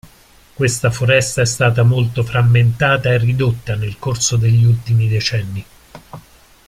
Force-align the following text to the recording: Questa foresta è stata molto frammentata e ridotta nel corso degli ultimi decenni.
Questa 0.55 0.89
foresta 0.89 1.41
è 1.41 1.45
stata 1.45 1.83
molto 1.83 2.23
frammentata 2.23 3.09
e 3.09 3.19
ridotta 3.19 3.75
nel 3.75 3.99
corso 3.99 4.35
degli 4.35 4.65
ultimi 4.65 5.07
decenni. 5.07 5.63